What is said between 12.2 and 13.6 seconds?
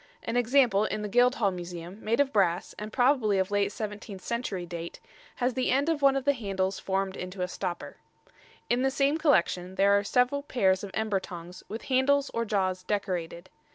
or jaws decorated.